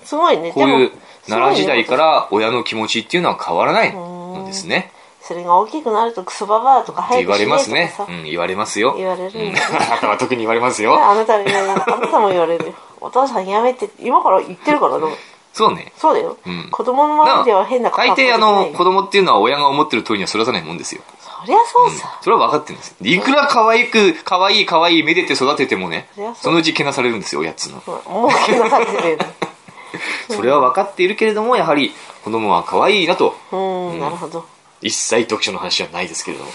[0.05, 0.53] すごいね。
[0.53, 0.93] こういう
[1.29, 4.90] 奈良時代から親の気持ちっていうのは変わらないのですね。
[5.21, 7.95] それが大きくなるとクソババアとかって言われますね。
[8.09, 8.95] うん、言われますよ。
[8.97, 9.55] 言われるうん。
[9.57, 11.03] あなたは特に言われますよ。
[11.03, 15.09] あなたにあなたも言われるよお父さんやめて今から言ってるからな。
[15.53, 15.93] そうね。
[15.97, 16.69] そうだよ、うん。
[16.71, 21.03] 子供の前では変なこと大は抵あの、子こ供っていうのは親が思ってる通りには育たないもんですよ。
[21.21, 22.97] そりゃそうさ、それは分かってるんですよ。
[23.03, 27.77] いくら可愛く、可愛い可愛いめでて育ててもねそのうちけなされるんですよ、おやつの。
[28.09, 29.19] もうけなされてる
[30.29, 31.93] それは分かっているけれども、やはり
[32.25, 33.37] 子供は可愛いなと。
[33.53, 34.01] うん。
[34.01, 34.45] なるほど
[34.85, 36.51] 一切読書の話はないですけれども。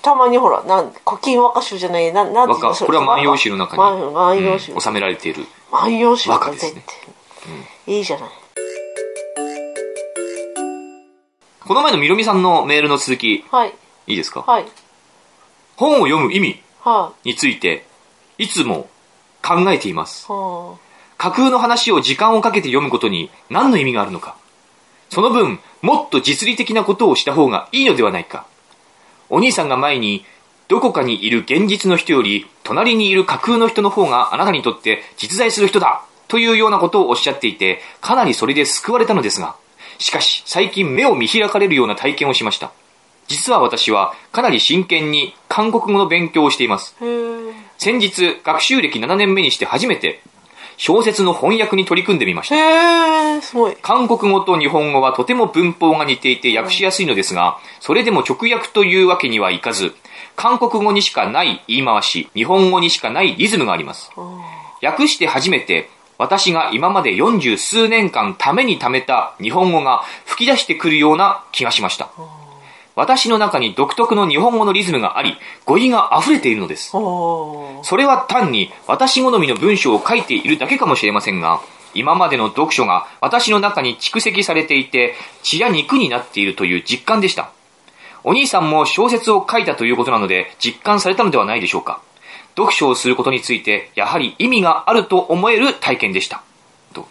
[0.00, 5.44] たまにほらなん古今和歌集じゃないななんてこれは万葉集の中に万万葉集、うん収められている。
[5.70, 6.82] 万葉集和歌ですね。
[7.86, 8.30] いいじゃない。
[11.60, 13.74] この前のみろみさんのメールの続き、はい。
[14.06, 14.40] いいですか？
[14.40, 14.64] はい。
[15.76, 17.84] 本を読む意味はについて、
[18.38, 18.88] いつも
[19.46, 20.26] 考えています。
[20.26, 20.78] い、は
[21.18, 24.38] 架空の話を時間をかけて読むことに何の意味があるのか。
[25.10, 28.46] その分、もっと実利的なことをした方がいいのではないか。
[29.30, 30.24] お兄さんが前に、
[30.68, 39.56] どこかにいる現実の人より、隣にいる架空の人の方があなたにとって実在する人だというようなことをおっしゃっていて、かなりそれで救われたのですが、
[39.98, 42.70] しかし最近目を見開かれるような体験をしました。
[43.28, 46.96] 実は私はかなり真剣に韓国語の勉強をしています。
[47.78, 50.20] 先日、学習歴7年目にして初めて、
[50.78, 53.42] 小説の翻訳に取り組んでみました。
[53.42, 59.94] すごい韓国語と日本語はとても文法が似ていて訳しやすいのですが、それでも直訳というわけにはいかず、
[60.36, 64.10] 韓国語にしかない言い回し、日本語にしかないリズムがあります。
[64.80, 72.08] 訳して初めて、私が今まで40数年間ために貯めた日本語が吹き出してくるような気がしました。
[72.98, 76.90] 私の中に独特の日本語のリズムがあり、語彙が溢れているのです。
[76.90, 81.60] それは単に私好みの文章を書いているだけかもしれませんが、
[81.94, 87.52] 今までの読書が私の中に蓄積されていて、血や肉になっているという実感でした。
[88.24, 92.00] お兄さんも小説を書いたということなので、実感されたのではないでしょうか。
[92.56, 96.42] 読書をすることについて、やはり意味があると思える体験でした。
[96.92, 97.06] と、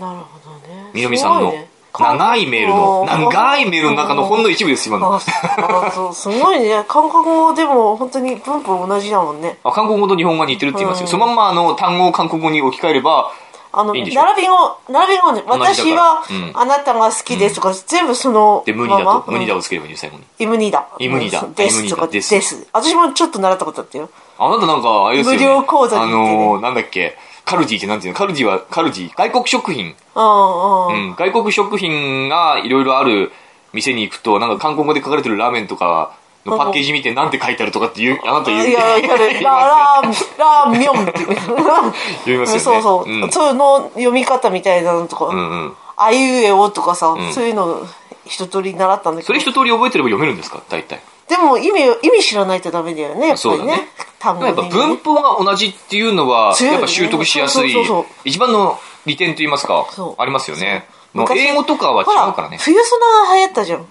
[0.00, 1.54] なるほどねみのみさんの
[1.92, 5.18] 長いメールの、長いメールの中のほんの一部です、今の。
[5.20, 6.84] すごいね。
[6.86, 9.58] 韓国語でも本当に文法同じだもんね。
[9.64, 11.06] あ韓国語と日本語が似てるって言いますよ。
[11.06, 11.10] うん。
[11.10, 13.32] そのまんまあの単語を韓国語に置き換えれば、
[13.70, 14.22] あの並び語
[14.88, 15.42] 並び語ね。
[15.46, 16.50] 私は、うん。
[16.54, 20.24] あなたが好きですとか、全部そので、無にだと、無にだうんをつければいいよ、最後に。
[20.38, 21.54] イムニダイムニダうん。
[21.54, 22.40] ですとかでです。
[22.40, 22.66] す。
[22.72, 24.08] 私もちょっと習ったことあったよ。
[24.38, 25.46] あなたなんか、あれですよ、ね。
[25.46, 28.18] 無料講座にあのー、なんだっけ、カルディってなんていうの？
[28.18, 29.86] カルディは、カルディ、外国食品。
[29.86, 31.14] うん。
[31.16, 33.32] 外国食品がいろいろある
[33.72, 36.12] 店に行くと、なんか韓国語で書かれてるラーメンとか
[36.44, 38.68] のパッケージ見てなんて書いてあるとかって言う、あなた言う。
[38.68, 39.08] いやいや
[39.42, 41.12] ラーラーミョンって
[42.26, 42.60] 言いますよね。
[42.60, 43.30] そうそう、うん。
[43.30, 45.30] その読み方みたいなのとか。
[45.96, 47.32] あいうえおとかさ、ん。
[47.32, 47.80] そういうの
[48.26, 49.26] 一通り習ったんだけど。
[49.26, 50.60] それ一通り覚えてれば読めるんですか？
[50.68, 51.00] 大体。
[51.28, 56.66] でも意味意味知らないとダメだよねやっぱりね単語やっぱね文法が同じっていうのは、ね。
[56.66, 57.74] やっぱ習得しやすい
[58.24, 59.86] 一番の利点と言いますか
[60.18, 60.86] ありますよね。
[61.34, 62.58] 英語とかはほ違うからね。
[62.58, 63.86] 冬ソナ流行ったじゃん、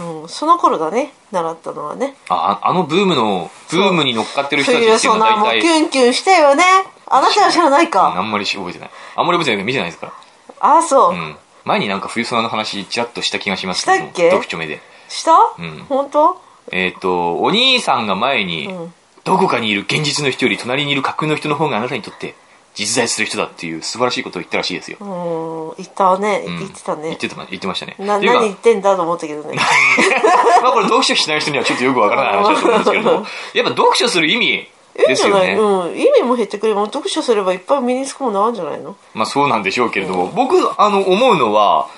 [0.00, 0.22] うん。
[0.22, 2.14] うん、その頃だね習ったのはね。
[2.28, 6.62] あ、あのブームの、ブームに乗っかってる人たち冬っていうソナもキのは大体、ュンキュンしたよね。
[7.06, 8.90] あなたは知らないあかんまり覚えてない。
[9.16, 10.12] あんまり覚えてないけど見てないですから。
[10.60, 11.36] ああそう、うん。
[11.64, 14.30] 前になんか冬ソナの話ちらっとした気がしますけどもしたっけ？
[14.30, 14.80] 読書目で。
[15.08, 15.84] した、うん。
[15.88, 16.40] 本当？
[16.70, 22.34] えっ、と、お兄さんが前に、んどこかにいる現実の人より隣にいる架空の人の方があなたにとって
[22.74, 24.96] 実在する人だっていう素晴らしいことを言ったらしいですよ。
[25.00, 26.44] うん言ったね。
[26.46, 26.58] うん。
[26.58, 27.02] 言ってたね。
[27.04, 27.96] 言ってた、言ってましたね。
[27.98, 29.56] 何言ってんだと思ったけどね。
[30.62, 34.68] まあこれ読書しない人にはちょっとよくわからない話だと思うんですけれども、やっぱ読書する意味
[35.06, 35.54] ですよね。
[35.54, 35.98] うん。
[35.98, 38.96] 意味も減ってくれば読書すればいっぱい身につくものあるんじゃないの？
[39.14, 41.88] まあそうなんでしょうけれども、僕、あの、思うのは、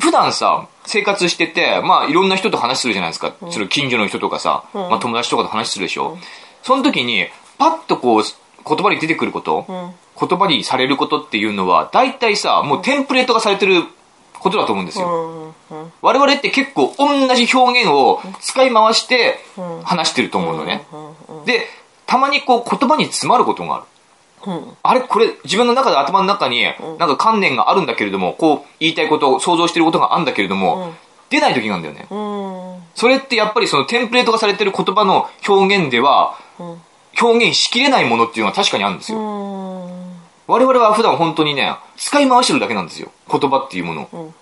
[0.00, 3.32] 普段さ、生活してて、まあいろんな人と話するじゃないですか。
[3.50, 6.16] それ近所の人とかさ、まあ友達とかと話するでしょ。
[6.62, 7.26] その時に、
[7.58, 9.66] パッとこう、言葉に出てくること、
[10.18, 13.84] 言葉にされることっていうのは、大体さ、もうテンプレートがされてる
[14.34, 15.06] ことだと思うんですよ。
[15.06, 15.52] うんうん
[16.02, 19.38] 我々って結構同じ表現を使い回して
[19.84, 20.84] 話してると思うのね。
[21.46, 21.66] で、
[22.06, 23.78] たまにこう言葉に詰まることがあ
[24.46, 24.52] る。
[24.52, 24.76] うん。
[24.82, 25.00] あれ？
[25.02, 30.92] これ自分の中で頭の中になんか観念があるんだけれども、こう言いたいことを想像してることがあるんだけれども、
[31.28, 32.06] 出ない時があるんだよね。
[32.10, 32.82] うん。
[32.94, 36.36] それってやっぱりそのテンプレート化されてる言葉の表現では、
[37.20, 39.18] 表現しきれないものっていうのは確かにあるんですよ。
[39.18, 39.80] うん
[40.46, 43.12] 我々は普段本当にね、使い回してるだけなんですよ。
[43.30, 44.34] 言葉っていうものを。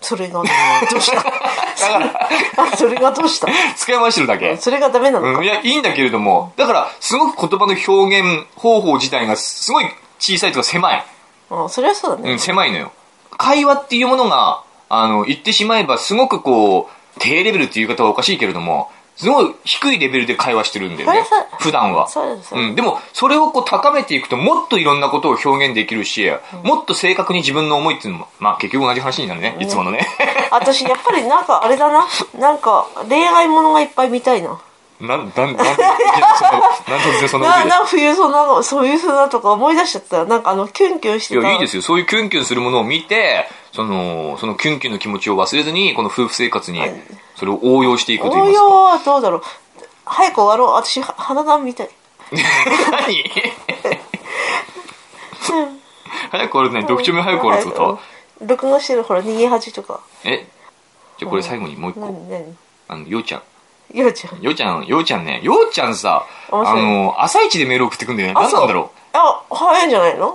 [0.00, 0.50] それがね
[0.90, 1.20] どうした？
[2.56, 3.48] あそれがどうした？
[3.76, 4.56] 使い回してるだけ。
[4.56, 5.40] それがダメなのか？
[5.40, 9.86] うん、いや、いいんだけれども、だから、すごく言葉の表現方法自体がすごい
[10.18, 11.04] 小さいとか狭い。
[11.50, 12.92] あそれはそうだねうん、狭いのよ。
[13.36, 21.26] 会話っていうものが、あの、言ってしまえばすごくこう、低レベルっていう言い方はおかしいけれども、すごい低いレベルで会話してるんだよね。
[21.58, 22.08] 普段は。
[22.08, 22.74] そうですうん。
[22.74, 26.30] でも、それをこう高めていくと、もっといろんなことを表現できるし、
[26.62, 29.56] もっと正確に自分の思いっていうのも、まあ結局同じ話になるね。
[29.60, 30.06] いつものね。
[30.50, 32.06] 私やっぱりなんかあれだな
[32.38, 34.58] なんか恋愛ものがいっぱい見たいな
[35.00, 37.68] なん、なん、なん なん突然そんなこと言う？
[37.68, 41.82] なな冬ソナそういうソナとか思い出しちゃったなんかあのキュンキュンしてたいや、いいですよ。
[41.82, 46.80] そういうキュンキュンするものを見て、その、そのキュンキュンの気持ちを忘れずに、この夫婦生活に、
[47.36, 48.66] それを応用していくと言いますか。
[48.66, 49.42] 応用はどうだろう。
[50.04, 50.76] 早く終わろう。
[50.76, 51.90] 私は花壇見たい。
[52.90, 53.24] 何？
[56.30, 56.82] 早く終わるね。
[56.82, 57.76] 読書目早く終わるってこ
[58.40, 58.44] と？
[58.46, 60.00] 録画してるほら逃げ恥とか。
[60.24, 60.46] え？
[61.18, 62.00] じゃあこれ最後にもう一個。
[62.00, 62.28] 何？
[62.30, 62.56] 何？
[62.88, 63.42] あの、ようちゃん。
[63.96, 64.40] ようちゃん。
[64.40, 65.40] ようちゃん、ようちゃんね。
[65.42, 68.34] ようちゃんさ、あの、朝一でメール送ってくんだよね。
[68.34, 70.34] 何なんだろあ早いんじゃないの？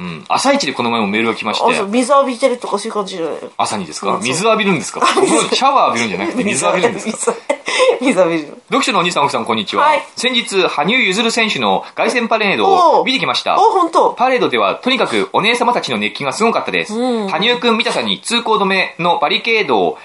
[0.00, 0.02] う。
[0.02, 0.24] うん。
[0.28, 1.82] 朝一でこの前もメールが来まして。
[1.84, 3.50] 水浴びてるとかそういう感じじゃないの？
[3.56, 4.16] 朝にですか？
[4.16, 4.20] う。
[4.20, 5.00] ん水浴びるんですか？
[5.00, 6.90] 僕シャワー浴びるんじゃなくて水浴びる。
[6.90, 7.32] んですか？
[7.32, 7.42] 水
[8.00, 8.48] 水浴びる。
[8.68, 10.02] 読書のお兄さん奥さんこんにちは、はい。
[10.16, 13.54] 先日羽生結弦選手の凱旋パレードを見てきました。
[13.54, 14.12] あ本当。
[14.14, 17.28] パレードではとにかくお姉様たちの熱気がすごかったです、うん。
[17.28, 19.98] 羽生くん見たさに通行止めのバリケードを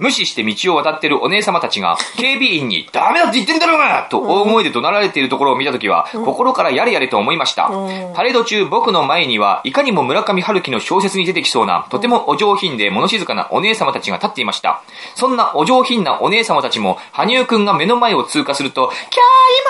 [0.00, 4.08] 無視して道を渡ってるお姉様たちが警備員にダメだって言ってんだろうが!
[4.10, 8.14] と大声で怒鳴られているところを見たときは、心からやれやれと思いました、うん。
[8.14, 14.82] パレード中僕の前にはいかにも村上春樹の小説に出てきそうなとてもお上品で物静かなお姉様たちが立っていました。
[15.14, 19.00] そんなお上品なお姉様たちも羽生くんが目の前を通過するとキャー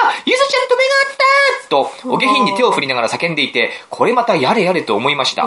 [0.04, 1.20] 今ゆずちゃんと目があった!
[1.70, 5.44] とお下品に手を振りながら叫んでいてこれまたやれやれと思いました、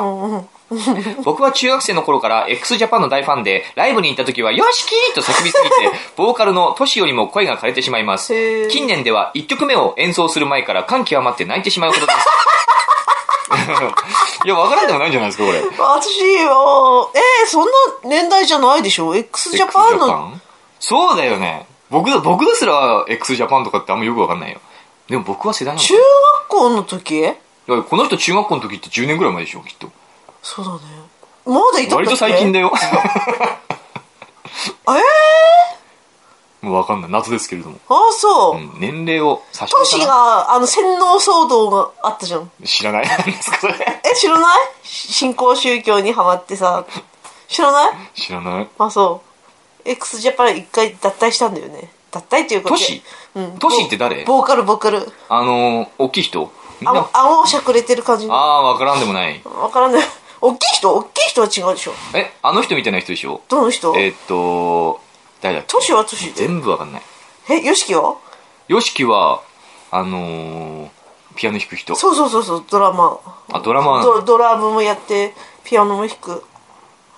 [1.23, 5.75] 僕は中学生の頃から x ジャパンの大ファンで、ライブに行った時は、よしきーと叫びすぎて、
[6.15, 8.67] ボーカルのトシよりも声が枯れてしまいます。
[8.69, 12.17] 近年では1曲目を演奏する前から感極まって泣いてしまうほどです。
[14.45, 15.59] いや、わからんでもないんじゃないですか、これ。
[15.77, 17.71] 私はえー、そんな
[18.05, 20.41] 年代じゃないでしょ？x ジャパンのン？
[20.79, 21.65] そうだよね。
[21.89, 24.59] 僕だ、僕ですら x ジャパンとかってあんまよくわかんないよ。
[25.07, 25.99] でも僕は世代なのか中な
[26.39, 27.19] 学校の時？
[27.19, 27.21] い
[27.71, 29.89] やこの人中学校の時って10年ぐらい前でしょ、きっと。
[30.43, 30.79] そうだね。
[31.45, 31.95] まだいたっけ？
[31.95, 32.71] 割と最近だよ。
[34.87, 37.11] えもうわかんない。
[37.11, 37.77] 夏ですけれども。
[37.89, 42.49] ー、あそう、うん、年齢を差しトシがあの洗脳騒動があったじゃん。
[42.63, 43.03] 知らない？
[43.09, 44.57] え知らない？
[44.83, 46.85] 新興宗教にハマってさ。
[47.49, 47.91] 知らない？
[48.15, 48.69] 知らない。
[48.79, 49.21] あそ
[49.85, 49.89] う。
[49.89, 51.91] X ジャパン一回脱退したんだよね。
[52.11, 53.03] 脱退っていうかトシ？
[53.35, 53.57] うん。
[53.59, 54.23] トシって誰？
[54.23, 55.11] ボーカルボーカル。
[55.27, 56.49] あのー、大きい人？
[56.85, 58.33] あな、顎をしゃくれてる感じの。
[58.35, 59.41] ああ、わからんでもない。
[59.43, 60.03] わからない
[60.45, 61.93] 大きい人大きい人は違うでしょ。
[62.13, 63.41] え、あの人みたいな人でしょ？
[63.47, 63.95] どの人？
[63.97, 64.99] えーっと、
[65.41, 65.71] 誰だっけ？
[65.71, 67.01] トシはトシ全部わかんない。
[67.49, 68.17] えヨシキは？
[68.67, 69.41] ヨシキは、
[69.91, 70.89] あのー、
[71.35, 71.95] ピアノ弾く人。
[71.95, 73.19] そうそうそうそうドラマ。
[73.53, 76.43] あ、ドラマドドラムもやってピアノも弾く。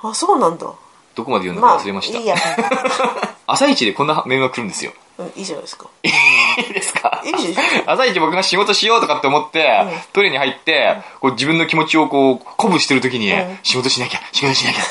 [0.04, 0.72] あそうなんだ。
[1.16, 2.20] どこまで読んだまあか忘れました。
[2.20, 2.36] いいや、
[3.48, 4.92] 朝一でこんなメールが来るんですよ。
[5.18, 5.88] うん、いいじゃないですか
[6.58, 7.22] いいですか？
[7.26, 7.66] いいじゃん。
[7.92, 13.60] 朝一僕が仕事しようとかって思って、トイレに入って、こう自分の気持ちをこう、鼓舞してる時に、うん。
[13.64, 14.82] 仕事しなきゃ、仕事しなきゃ。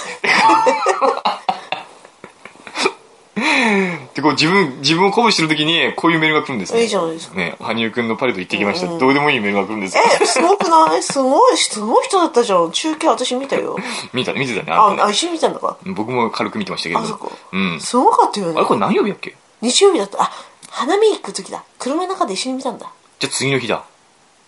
[4.14, 6.83] で、こう自分、自分を鼓舞してる時に、こういうメールが来るんですね。
[6.83, 7.35] いいじゃないですか。
[7.37, 8.87] ね、羽生くんのパレード行ってきました。
[8.87, 9.96] どうでもいいメールが来るんです。
[9.96, 10.05] よ。
[10.22, 11.03] えすごくない？
[11.03, 12.70] すごいすごい人だったじゃん。
[12.70, 13.77] 中継私見たよ。
[14.12, 14.72] 見た、見てたね。
[14.72, 15.77] あんたねああ一緒に見たんだか。
[15.85, 17.00] 僕も軽く見てましたけど。
[17.00, 17.81] あそこうん。
[17.81, 18.53] すごかったよね。
[18.57, 19.35] あれこれ何曜日だっけ？
[19.62, 20.22] 日曜日だった。
[20.22, 20.31] あ
[20.74, 23.84] 花見行く時だ車の中で一緒に見たんだじゃあ次の日だ。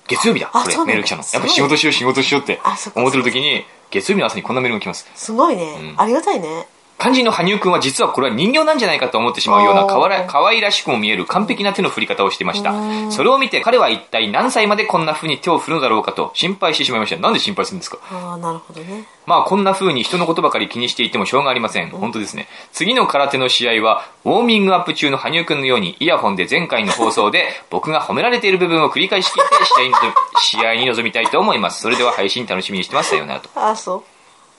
[0.08, 0.48] 月曜日だ。
[0.48, 1.22] これあそうなんだメール来たの。
[1.32, 5.08] やっぱ仕事しよう仕事しようってあそっか思ってる時に、月曜日の朝にこんなメールが来ます。
[5.14, 6.66] すごいね、んありがたいね
[6.98, 12.72] 肝心の羽生くんは実はこれは人形なんじゃないかと思ってしまうようなかわら可愛らしくも見える完璧な手の振り方をしていました。
[13.11, 17.20] それを見て彼は一体何歳までこんな風に手を振るのだろうかと心配してしまいました。
[17.20, 17.98] なんで心配するんですか？
[18.11, 21.90] ああなるほどねまあこんな風に人のことばかり気にしていてもしょうがありません。
[21.90, 22.48] 本当ですね。
[22.72, 29.38] 次の空手の試合は、ウォーミングアップ中の羽生くんのようにイヤホンで前回の放送で 僕が褒められている部分を繰り返し聞
[29.87, 29.94] いて
[30.42, 31.82] 試合に臨みたいと思います。
[31.82, 33.11] それでは配信楽しみにしてます。
[33.11, 33.50] さようならと。
[33.54, 34.02] ああそううん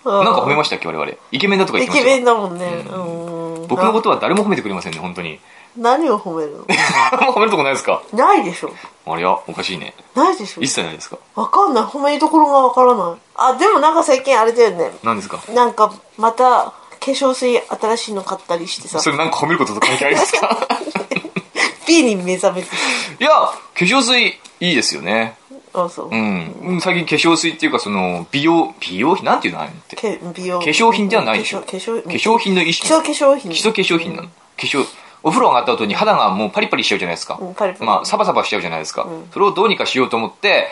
[0.05, 1.12] なんか褒めましたっけ我々。
[1.31, 2.65] イケメンだとか言イってましたメンだもんね。
[2.89, 3.67] うん。
[3.67, 5.39] 僕のことは誰も褒めてくれませんね本当に。
[5.75, 6.63] 何を褒めるの？
[7.33, 8.01] 褒めるとこないですか？
[8.13, 8.71] ないでしょ。
[9.05, 9.93] あれやおかしいね。
[10.15, 10.62] ないでしょ。
[10.62, 11.17] 一切ないですか？
[11.36, 11.83] わかんない。
[11.83, 13.21] 褒めどころがわからない。
[13.36, 14.91] あでもなんか最近あれだよね。
[15.03, 15.39] 何ですか？
[15.53, 18.99] なんかまた化粧水新しいの買ったりしてさ。
[18.99, 20.57] それなんか褒めることと関係ありますか？
[21.88, 22.67] B に目覚めて。
[23.19, 25.37] いや化粧水いいですよね
[25.84, 26.82] あそう、うん。
[26.82, 29.26] 最近化粧水っていうかその美容美容品？
[29.26, 30.20] なんていうのあれって。
[30.36, 30.62] 美容。
[30.62, 31.62] 粧品ではないでしょ。
[31.62, 33.52] 化粧化粧品の一基礎種化粧品。
[33.52, 34.28] 基礎化粧品なの。
[34.28, 34.86] 化粧
[35.24, 37.38] お風呂上がった後に肌がもうパリパリしちゃうじゃないですか。
[37.42, 37.54] うん。
[37.54, 40.68] パリパリまあサバサバしちゃうじゃないですか、それをどうにかしようと思って、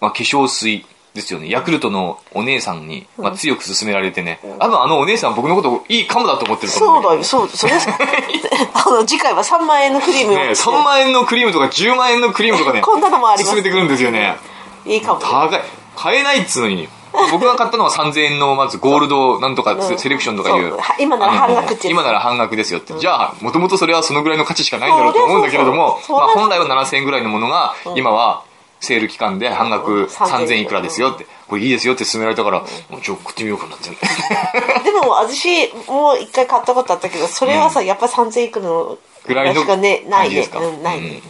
[0.00, 1.48] まあ、化粧水ですよね。
[1.48, 7.48] ヤクルトのお姉さんに、まあ、強く勧められてね、多分あのお姉さん僕のこといいかもだと思ってると思うんそうだよ。
[7.56, 7.74] そうそれ
[8.74, 12.80] あの次回は3万円のクリームを、ね、3万円のクリームとか10万円のクリームとかね。
[12.80, 14.36] こんなのもあります勧めてくるんですよね。
[14.84, 15.62] いいかも高い。
[15.94, 16.88] 買えないっつうのに。
[17.30, 19.98] 僕が買ったのは3000円のまずゴールドなんとかうん。
[19.98, 20.76] セレクションとかいう。
[20.98, 28.42] 今なら半額ってあの今なら半額ですよって、じゃあもともとそれはそのぐらいの価値しかないんだろうと思うんだけれどもまあ、本来は7000円ぐらいのものが今は
[28.84, 31.26] セール期間で半額うん3000円いくらですよって。
[31.48, 33.90] これいいですよって勧められたからもうちょ食ってみようかなって
[34.82, 40.58] でも私もう一回買ったことあったけどそれはさ、やっぱ3000いくらのぐらいのしかねないですか？
[40.58, 41.20] うん、ないね、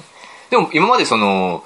[0.51, 1.65] でも今までその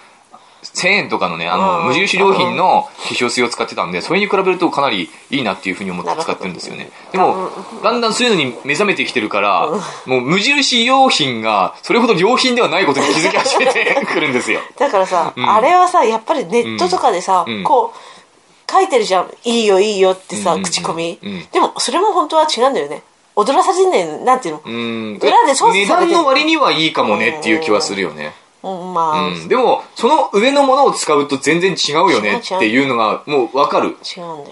[0.74, 6.90] 1000円とかのねあのうん無印良品の化粧水を使ってたんでそれに比べるとかなりいいなっていうふうに思って使ってるんですよね。
[7.12, 7.50] でも
[7.83, 9.68] だんだんそういうのに目覚めてきてるから
[10.07, 14.61] もう無印良品がそれほど良品ではないことに気づき始めてくるんですよ。
[14.78, 15.50] だからさ、ん。
[15.50, 17.64] あれはさやっぱりネットとかでさ、うん。
[17.64, 19.31] こう書いてるじゃん。
[19.44, 20.57] いいよいいよってさ、うん。
[20.57, 21.46] うんうん口コミ、うん。
[21.50, 23.02] でもそれも本当は違うんだよね。
[23.37, 25.18] 踊らされねえなんていうの、うん。
[25.22, 26.12] 裏で操作値されてる。
[26.12, 28.24] 段の割にはいいかもねっていう気はするよね。
[28.24, 29.14] うん、ま。
[29.14, 29.49] あ、うん。
[29.49, 33.97] でもその上のものを使うと全然違うよねっていうのがもう分かる。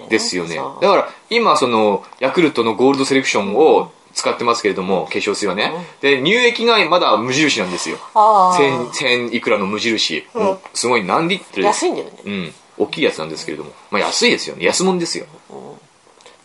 [0.09, 0.57] ですよね。
[0.57, 5.73] だから今そのヤクルトのゴールドセレクションを使ってますけれども化粧水はね。
[6.01, 7.99] で乳液がまだ無印なんですよ。
[8.15, 8.91] ああ1000
[9.31, 10.25] 1000いくらの無印。
[10.35, 10.39] ん。
[10.39, 12.13] もうすごい何リットル安いんだよね。
[12.25, 12.55] うん。
[12.79, 13.73] 大きいやつなんですけれども。
[13.91, 14.65] まあ安いですよね。
[14.65, 15.27] 安物ですよ。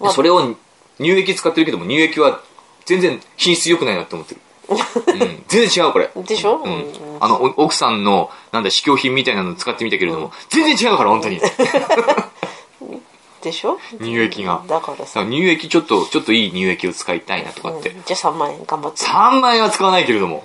[0.09, 0.55] それを
[0.97, 2.41] 乳液使ってるけども乳液は
[2.85, 5.43] 全然品質良くないなって思ってるうん。
[5.47, 6.09] 全然違うこれ。
[6.15, 6.71] でしょ、うん。
[6.71, 6.93] うん。
[7.19, 11.39] あのお奥さんのなんだ試供品みたいなの使ってみたけれども、全然違うから本当に。
[13.41, 13.79] でしょ？
[13.99, 14.63] 乳液が。
[14.67, 15.25] だからさ。
[15.25, 18.03] 乳液ちょっとちょっといい乳液を使いたいなとかって、うん。
[18.03, 19.01] じゃあ3万円頑張って。
[19.01, 20.43] 3万円は使わないけれども。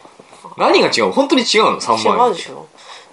[0.57, 1.13] 何が違う？
[1.13, 2.67] 本当に違うの？3違万円うでしょ。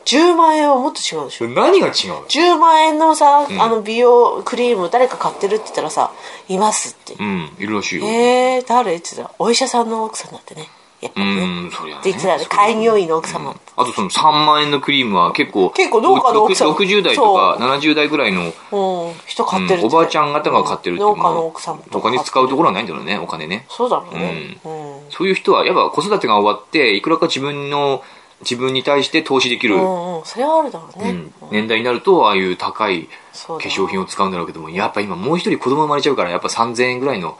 [0.05, 1.47] 10万円はもっと違うでしょ。
[1.49, 6.11] 何が違うの？10万円のさ、あの美容クリーム誰か買ってるって言ったらさ
[6.47, 7.15] いますって。
[7.21, 7.51] うん。
[7.59, 8.05] いるらしいよ。
[8.05, 8.95] えー、誰？
[8.95, 10.67] って言ったらお医者さんの奥さんだってね
[11.03, 12.01] やっぱうんそりゃね。
[12.01, 23.65] って言ってたね開業医の奥様、あとその3万円のクリームは結構結構農家の奥さんろく60代とか70代ぐらいの、うん、人買ってるっうんおばあちゃん方が買ってるっていう農家の奥さんとか他に使うところはないんだろうねお金ね。
[23.69, 24.57] そうだろうね。
[24.63, 28.03] うん、そういう人はやっぱ子育てが終わっていくらか自分の
[28.41, 31.33] 自分に対して投資できる、うんうん、それはあるだろうね、うん。
[31.51, 33.63] 年代になるとああいう高いそうだ。
[33.63, 37.37] 化粧品を使うんだろうけどもやっぱ今もう一人子供生まれちゃうからやっぱ3000円ぐらいの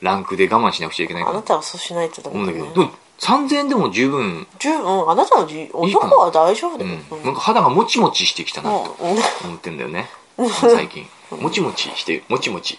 [0.00, 2.74] ランクで我慢しなくちゃいけないかあななたはそうしないとダ思うんメだけど。
[2.74, 5.10] でも3000円でも十分、十分。
[5.10, 7.18] あなたのじ男なは大丈夫だよ、うん。
[7.18, 7.24] うん。
[7.24, 9.10] なんか肌がもちもちしてきたなとうん。
[9.10, 10.08] うん思ってんだよね。
[10.52, 11.06] 最近。
[11.30, 12.78] もちもちしてもちもち。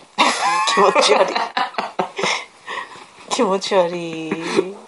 [0.74, 1.34] 気持ち悪い。
[3.30, 4.32] 気持ち悪い。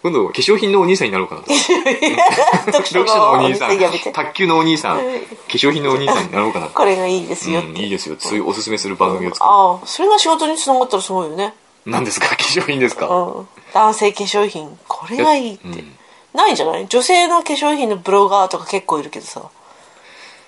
[0.01, 1.53] 今度化粧品のお兄さんになろうかなと。
[1.53, 3.31] 読読書の？
[3.31, 3.77] お兄さん。
[3.77, 4.11] やめて。
[4.11, 4.97] 卓球のお兄さん。
[4.97, 5.03] 化
[5.57, 11.53] 粧品のお兄さんになろうかなこれがいいですようん、いいですよそういうおすすめする番組を作るああそれが仕事につながったらすごいよね
[11.85, 12.27] 何ですか？
[12.35, 13.07] 化粧品ですか？
[13.07, 13.47] うん。
[13.73, 14.77] 男性化粧品。
[14.87, 15.97] これがいいって、うん。
[16.33, 16.87] ないんじゃない？
[16.87, 19.41] 女性の化粧品のブロガーとか結構いるけどさ。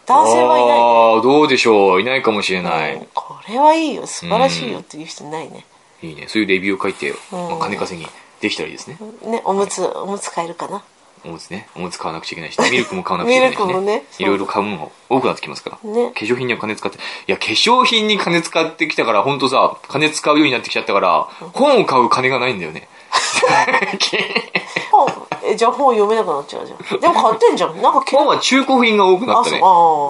[0.06, 0.80] 男性はいない。
[0.80, 2.02] ああどうでしょう。
[2.02, 3.08] いないかもしれない、うん。
[3.13, 4.06] これはいいよ。
[4.06, 5.65] 素晴らしいよっていう人いないね、
[6.02, 6.26] いいね。
[6.28, 7.13] そういうレビューを書いて、ん。
[7.32, 8.08] まあ、金稼ぎ
[8.41, 8.98] できたらいいですね。
[9.26, 10.84] ねおむつおむつ買えるかな？
[11.26, 11.68] おむつね。
[11.76, 14.04] おむつ買わなくちゃいけないしミルクも買わなくちゃいけないし、ね、ミルクもね。
[14.20, 16.12] いろいろ買うものが多くなってきますから、ね。
[16.12, 16.98] 化粧品には金使って。
[16.98, 22.88] いや化粧品に金使ってきたから本当さ金使うようになってきちゃったから本を買う金がないんだよね。
[24.91, 25.08] 本。
[25.45, 27.00] えじゃあ本読めなくなっちゃうじゃん。
[27.00, 27.82] でも買ってんじゃん。
[27.82, 29.62] なんか本は中古品が多くなったね。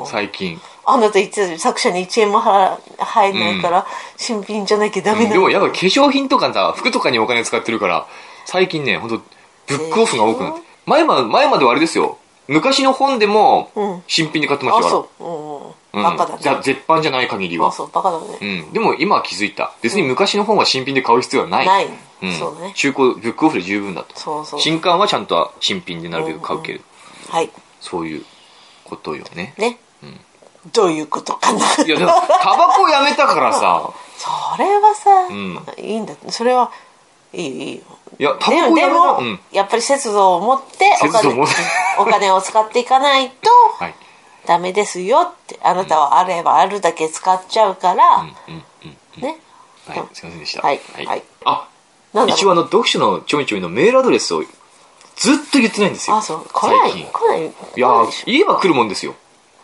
[0.06, 0.62] 最近。
[0.86, 3.88] あなた言ってた作者に1円も払入んないから、
[4.18, 8.06] 新品じゃなきゃダメなのでもやっぱ化粧品とかさ服とかにお金使ってるから
[8.46, 9.22] 最近ね本
[9.68, 12.18] 当ブックオフが多くなって前ま前まではあれですよ。
[12.48, 14.04] 昔の本でもうん。
[14.08, 16.40] 新品で買ってましたから、あそううんバカだね。
[16.42, 17.70] じゃあ絶版じゃない限りは。
[17.70, 17.92] あそう。
[17.92, 18.66] バカだね。
[18.66, 19.74] うん、でも今は気づいた。
[19.82, 21.88] 別に昔の本は新品で買う必要はない、ない、
[22.24, 22.74] うん、そうだね。
[22.76, 24.18] 中古ブックオフで十分だと。
[24.18, 24.60] そうそう。
[24.60, 26.84] 新刊はちゃんと新品でなるべく買うけど、
[27.30, 27.50] はい。
[27.80, 28.26] そういう
[28.84, 29.54] ことよね。
[29.58, 30.20] ね、ん。
[30.72, 31.60] どういうことかな。
[31.86, 32.12] いやでも
[32.42, 33.92] タバコやめたからさ。
[34.18, 35.64] それはさ、ん。
[35.78, 36.16] いいんだ。
[36.30, 36.72] それは
[37.34, 37.82] いいよいいよ。
[38.20, 39.40] いやタバでコやめなもでも、うん。
[39.52, 41.46] やっぱり節度を持ってお金
[42.00, 43.96] お金を使っていかないとはい。
[44.46, 48.36] ダメですよってあなたはあればあるだけ使っちゃうから、ね。
[49.88, 50.62] はいすいませんでした。
[50.62, 51.24] はいはい。
[51.46, 51.70] あ
[52.14, 52.38] なんだろう。
[52.38, 54.44] 一応あの読書のちょみちょみのメールアドレスを
[55.16, 56.18] ずっと言ってないんですよ。
[56.18, 56.46] あそう。
[56.52, 57.46] 来ない来ない。
[57.46, 59.16] いや言えば来るもんですよ。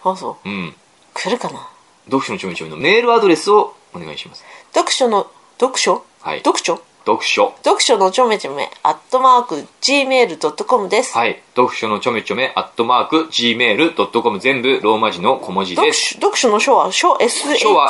[0.03, 0.49] あそう。
[0.49, 0.73] うん。
[1.13, 1.67] 来るかな。
[2.05, 4.45] 読書のちょみちょみのメールアドレスをお願いします。
[4.73, 6.05] 読書の読書？
[6.21, 6.39] はい。
[6.39, 6.81] 読書？
[7.09, 7.55] 読書。
[7.63, 11.41] 読書のちょめちょめアットマーク gmail.com です、はい。
[11.55, 16.13] 読書のちょめちょめアットマーク gmail.com 全部ローマ字の小文字読です。
[16.13, 17.89] 書読書の書は書 SHO 書は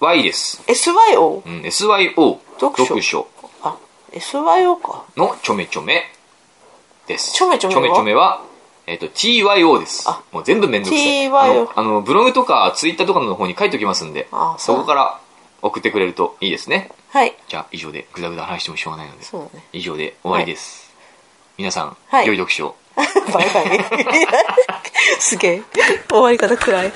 [0.00, 0.62] SY です。
[0.66, 2.84] SYO うん SYO 読書。
[2.86, 3.28] 読書。
[3.62, 3.76] あ
[4.12, 5.04] SYO か。
[5.16, 6.04] のちょめちょめ
[7.06, 7.34] です。
[7.34, 7.96] ちょめちょめは？
[7.96, 8.42] ちょめは
[8.86, 10.08] えっ、と TYO です。
[10.08, 11.28] あもう全部めんどくさい。
[11.28, 15.20] TYO あのあのブログとかツイッターとかの方に書いておきますんであそこから
[15.60, 17.34] 送ってくれるといいですねはい。
[17.48, 19.64] じゃあ以上でぐだぐだ話してもしょうがないのでそうだね。
[19.72, 20.94] 以上で終わりです、
[21.56, 22.26] 皆さん、はい。
[22.26, 22.76] 良い読書を。
[22.96, 23.84] バイバイ。
[25.20, 25.62] すげえ。
[26.08, 26.92] 終わり方暗い